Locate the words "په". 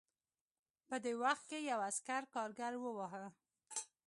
0.87-0.95